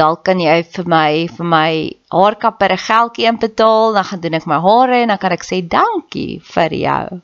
Dalk 0.00 0.24
kan 0.24 0.40
jy 0.40 0.56
vir 0.74 0.88
my 0.88 1.28
vir 1.36 1.46
my 1.46 1.70
haarkapper 2.10 2.72
'n 2.72 2.84
geldjie 2.88 3.28
inbetaal, 3.28 3.92
dan 3.92 4.04
gaan 4.04 4.20
doen 4.20 4.38
ek 4.40 4.46
my 4.46 4.60
hare 4.66 4.96
en 5.02 5.08
dan 5.08 5.18
kan 5.18 5.32
ek 5.32 5.44
sê 5.44 5.60
dankie 5.62 6.40
vir 6.40 6.72
jou. 6.72 7.22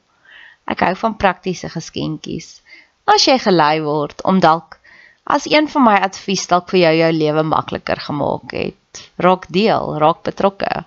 Ek 0.68 0.80
hou 0.80 0.94
van 0.94 1.16
praktiese 1.16 1.68
geskenkies. 1.68 2.60
As 3.04 3.26
jy 3.28 3.36
gelei 3.38 3.82
word 3.84 4.22
om 4.24 4.40
dalk 4.40 4.78
as 5.24 5.46
een 5.48 5.68
van 5.72 5.84
my 5.86 5.96
advies 6.06 6.46
dalk 6.48 6.70
vir 6.72 6.80
jou 6.80 6.92
jou 6.98 7.10
lewe 7.16 7.42
makliker 7.48 8.00
gemaak 8.06 8.52
het, 8.56 9.00
raak 9.26 9.46
deel, 9.52 9.96
raak 10.00 10.22
betrokke. 10.28 10.84